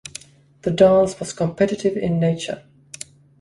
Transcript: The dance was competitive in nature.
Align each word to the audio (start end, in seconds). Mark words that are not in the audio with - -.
The 0.63 0.71
dance 0.71 1.19
was 1.19 1.31
competitive 1.31 1.95
in 1.95 2.19
nature. 2.19 2.63